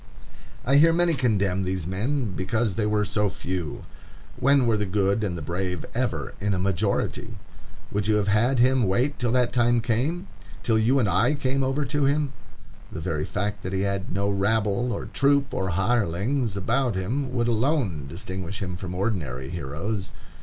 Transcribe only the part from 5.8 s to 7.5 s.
ever in a majority?